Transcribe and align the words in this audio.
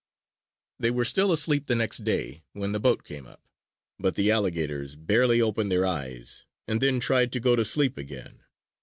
_They 0.79 0.89
were 0.89 1.05
still 1.05 1.31
asleep, 1.31 1.67
the 1.67 1.75
next 1.75 1.99
day, 2.03 2.43
when 2.53 2.71
the 2.71 2.79
boat 2.79 3.03
came 3.03 3.27
up; 3.27 3.43
but 3.99 4.15
the 4.15 4.31
alligators 4.31 4.95
barely 4.95 5.39
opened 5.39 5.71
their 5.71 5.85
eyes 5.85 6.43
and 6.67 6.81
then 6.81 6.99
tried 6.99 7.31
to 7.33 7.39
go 7.39 7.55
to 7.55 7.63
sleep 7.63 7.99
again. 7.99 8.41